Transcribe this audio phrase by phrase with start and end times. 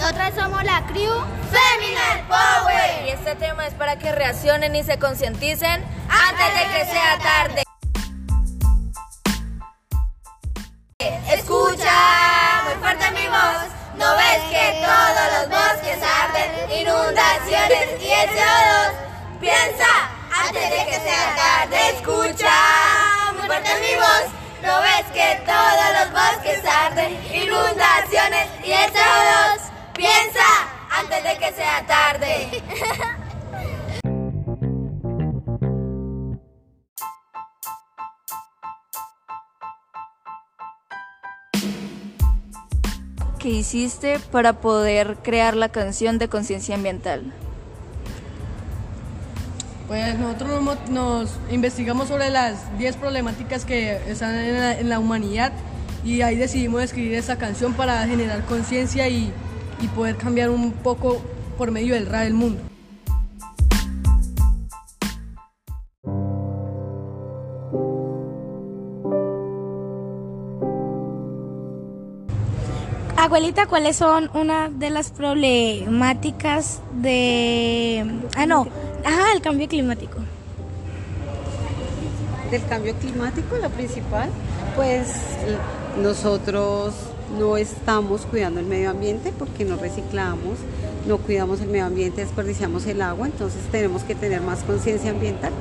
[0.00, 1.12] Nosotras somos la crew
[1.52, 3.06] Feminine Power.
[3.06, 7.62] Y este tema es para que reaccionen y se concienticen antes de que sea tarde.
[11.30, 11.92] Escucha
[12.64, 13.68] muy fuerte mi voz.
[13.98, 16.80] ¿No ves que todos los bosques arden?
[16.80, 18.92] Inundaciones y el CO2.
[19.38, 20.10] Piensa
[20.46, 21.90] antes de que sea tarde.
[21.90, 22.52] Escucha
[23.34, 24.32] muy fuerte mi voz.
[24.62, 27.12] ¿No ves que todos los bosques arden?
[27.34, 29.69] Inundaciones y el CO2.
[31.30, 32.62] De que sea tarde.
[43.38, 47.32] ¿Qué hiciste para poder crear la canción de conciencia ambiental?
[49.86, 54.98] Pues nosotros nos, nos investigamos sobre las 10 problemáticas que están en la, en la
[54.98, 55.52] humanidad
[56.04, 59.32] y ahí decidimos escribir esta canción para generar conciencia y,
[59.82, 61.20] y poder cambiar un poco
[61.56, 62.62] por medio del rap del mundo.
[73.16, 78.02] Abuelita, ¿cuáles son una de las problemáticas de...
[78.34, 78.66] Ah, no,
[79.04, 80.18] ajá, el cambio climático?
[82.50, 84.30] Del cambio climático, la principal,
[84.74, 85.12] pues
[86.02, 86.94] nosotros
[87.38, 90.58] no estamos cuidando el medio ambiente porque no reciclamos,
[91.06, 95.52] no cuidamos el medio ambiente, desperdiciamos el agua, entonces tenemos que tener más conciencia ambiental.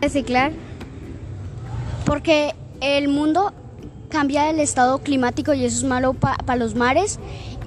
[0.00, 0.52] Reciclar.
[2.04, 3.54] Porque el mundo
[4.10, 7.18] cambia el estado climático y eso es malo para los mares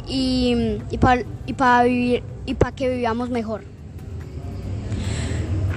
[0.07, 3.61] y, y para y pa vivir y para que vivamos mejor.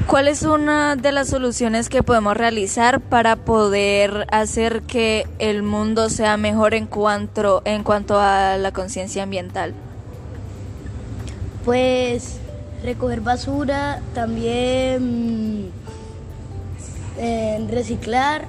[0.06, 6.10] ¿Cuál es una de las soluciones que podemos realizar para poder hacer que el mundo
[6.10, 9.72] sea mejor en cuanto, en cuanto a la conciencia ambiental?
[11.64, 12.38] Pues
[12.82, 15.70] recoger basura, también
[17.18, 18.46] eh, reciclar,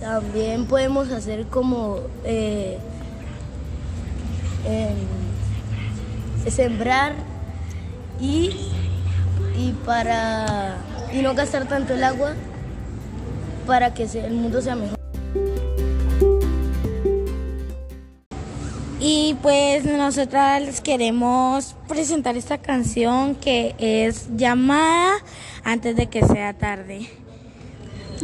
[0.00, 2.78] también podemos hacer como eh,
[6.50, 7.14] sembrar
[8.20, 8.50] y,
[9.56, 10.76] y para
[11.12, 12.34] y no gastar tanto el agua
[13.66, 14.98] para que el mundo sea mejor.
[19.06, 25.12] Y pues nosotras les queremos presentar esta canción que es llamada
[25.62, 27.10] antes de que sea tarde.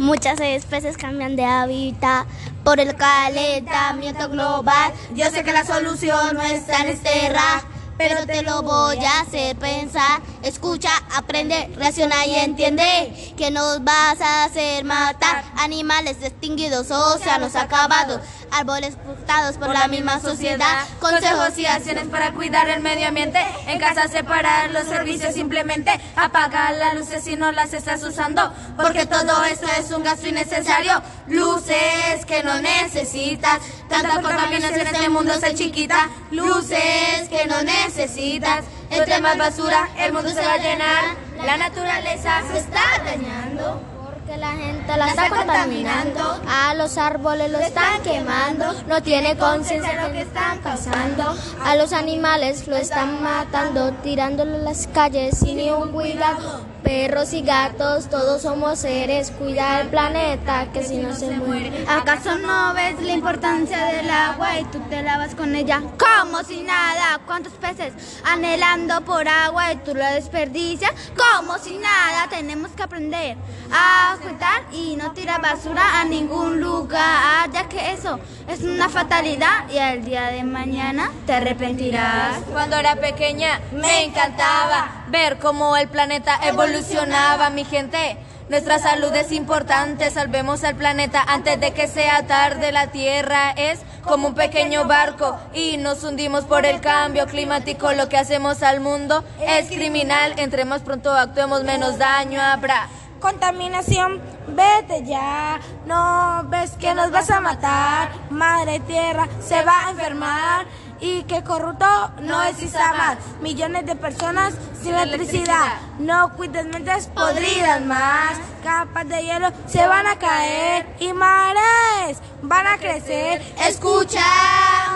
[0.00, 2.26] Muchas especies cambian de hábitat
[2.64, 4.94] por el calentamiento global.
[5.14, 7.64] Yo sé que la solución no está en este rap,
[7.98, 10.22] pero te lo voy a hacer pensar.
[10.42, 18.22] Escucha, aprende, reacciona y entiende que nos vas a hacer matar animales extinguidos, océanos acabados,
[18.50, 20.86] árboles cortados por la misma sociedad.
[21.00, 23.40] Consejos y acciones para cuidar el medio ambiente.
[23.66, 25.90] En casa separar los servicios simplemente.
[26.16, 28.52] Apagar las luces si no las estás usando.
[28.76, 31.02] Porque todo esto es un gasto innecesario.
[31.28, 33.60] Luces que no necesitas.
[33.88, 36.08] Tanta contaminación en este mundo se chiquita.
[36.30, 38.64] Luces que no necesitas.
[38.90, 41.04] Entre más basura el mundo se va a llenar.
[41.44, 43.99] La naturaleza se está dañando.
[44.30, 49.96] Porque la gente la está contaminando, a los árboles lo están quemando, no tiene conciencia
[49.96, 55.36] de lo que están causando, a los animales lo están matando, tirándolo en las calles
[55.36, 56.70] sin ni un cuidado.
[56.84, 61.84] Perros y gatos, todos somos seres, cuida el planeta que si no se muere.
[61.86, 66.62] ¿Acaso no ves la importancia del agua y tú te lavas con ella como si
[66.62, 67.20] nada?
[67.26, 67.92] ¿Cuántos peces
[68.24, 72.28] anhelando por agua y tú la desperdicias como si nada?
[72.30, 73.36] Tenemos que aprender
[73.70, 79.68] a cuidar y no tirar basura a ningún lugar, ya que eso es una fatalidad
[79.70, 82.38] y al día de mañana te arrepentirás.
[82.52, 88.18] Cuando era pequeña me encantaba ver cómo el planeta evolucionaba, mi gente.
[88.48, 92.72] Nuestra salud es importante, salvemos al planeta antes de que sea tarde.
[92.72, 97.92] La Tierra es como un pequeño barco y nos hundimos por el cambio climático.
[97.92, 100.34] Lo que hacemos al mundo es criminal.
[100.36, 102.88] Entre más pronto actuemos, menos daño habrá.
[103.20, 109.90] Contaminación, vete ya, no ves que nos vas a matar, madre tierra se va a
[109.90, 110.66] enfermar.
[111.02, 111.86] y que corrupto
[112.20, 114.52] no exista más, millones de personas
[114.82, 121.14] sin electricidad, no cuides mentes podridas más, capas de hielo se van a caer y
[121.14, 124.20] mares van a crecer, Escucha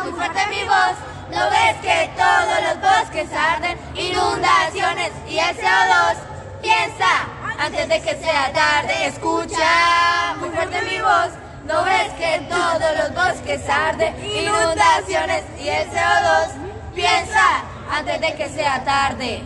[0.02, 0.96] muy fuerte mi voz.
[1.30, 3.78] ¿No ves que todos los bosques arden?
[3.96, 6.16] Inundaciones y el CO2.
[6.62, 9.06] Piensa antes de que sea tarde.
[9.06, 11.30] Escucha muy fuerte mi voz.
[11.66, 14.14] ¿No ves que todos los bosques arden?
[14.24, 16.48] Inundaciones y el CO2.
[16.94, 19.42] Piensa antes de que sea tarde.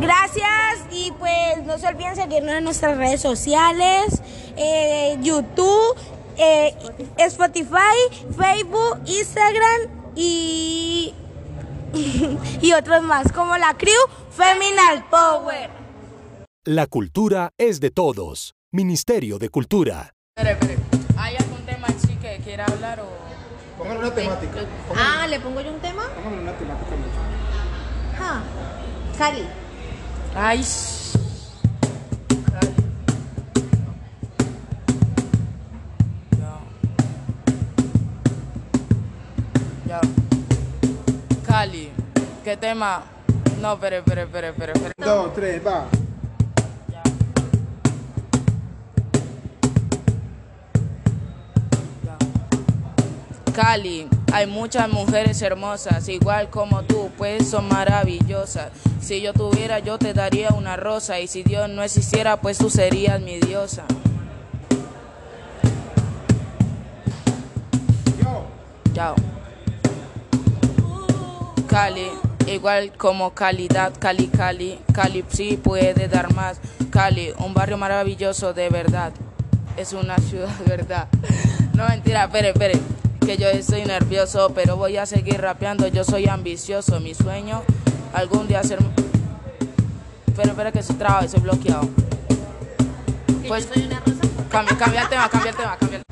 [0.00, 4.22] Gracias y pues no se olviden seguirnos en nuestras redes sociales,
[4.56, 5.96] eh, YouTube,
[6.36, 6.76] eh,
[7.16, 7.96] Spotify,
[8.36, 11.14] Facebook, Instagram y,
[12.60, 13.92] y otros más como la Crew
[14.30, 15.77] Feminal Power.
[16.70, 18.54] La cultura es de todos.
[18.72, 20.12] Ministerio de Cultura.
[20.36, 20.76] Espere, espere.
[21.16, 23.08] ¿Hay algún tema en sí que quiera hablar o...?
[23.78, 24.52] Póngale una temática.
[24.94, 26.02] Ah, ¿le pongo yo un tema?
[26.22, 28.20] Póngale una temática mucho.
[28.20, 28.42] Ah,
[29.16, 29.46] Cali.
[30.36, 30.62] Ay.
[32.52, 32.74] Cali.
[39.86, 40.00] Ya.
[40.00, 40.00] Ya.
[41.46, 41.88] Cali,
[42.44, 43.04] ¿qué tema?
[43.62, 44.72] No, espere, espere, espere, espere.
[44.72, 44.92] espere.
[44.98, 45.86] Dos, tres, va.
[53.60, 58.70] Cali, hay muchas mujeres hermosas, igual como tú, pues son maravillosas.
[59.00, 62.70] Si yo tuviera, yo te daría una rosa, y si Dios no existiera, pues tú
[62.70, 63.82] serías mi diosa.
[68.94, 69.16] Chao.
[71.66, 72.06] Cali,
[72.46, 76.60] igual como calidad, Cali, Cali, Cali sí puede dar más.
[76.90, 79.12] Cali, un barrio maravilloso de verdad.
[79.76, 81.08] Es una ciudad, ¿verdad?
[81.74, 82.78] No mentira, espere, espere,
[83.24, 85.86] que yo estoy nervioso, pero voy a seguir rapeando.
[85.88, 87.62] Yo soy ambicioso, mi sueño
[88.12, 88.78] algún día ser.
[90.26, 91.88] Espera, espera que se traba, estoy bloqueado.
[93.46, 93.68] Pues,
[94.50, 96.04] cambia, cambia el tema, cambia el tema, cambia el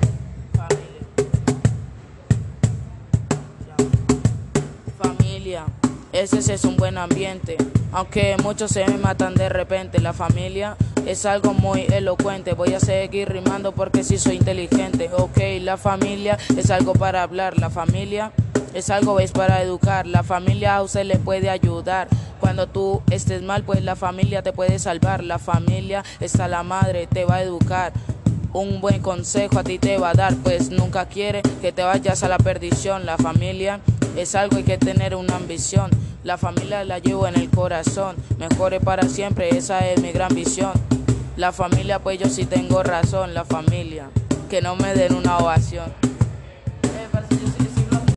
[4.98, 5.64] Familia,
[6.12, 7.56] ese es un buen ambiente.
[7.92, 10.76] Aunque muchos se me matan de repente, la familia
[11.06, 12.52] es algo muy elocuente.
[12.52, 15.08] Voy a seguir rimando porque sí soy inteligente.
[15.16, 17.58] Ok, la familia es algo para hablar.
[17.58, 18.32] La familia
[18.74, 20.06] es algo es para educar.
[20.06, 22.08] La familia a usted le puede ayudar.
[22.40, 25.22] Cuando tú estés mal, pues la familia te puede salvar.
[25.22, 27.92] La familia está la madre, te va a educar.
[28.52, 32.22] Un buen consejo a ti te va a dar, pues nunca quiere que te vayas
[32.22, 33.06] a la perdición.
[33.06, 33.80] La familia
[34.16, 35.90] es algo hay que tener una ambición.
[36.26, 38.16] La familia la llevo en el corazón.
[38.36, 40.72] Mejore para siempre, esa es mi gran visión.
[41.36, 43.32] La familia, pues yo sí tengo razón.
[43.32, 44.10] La familia,
[44.50, 45.84] que no me den una ovación.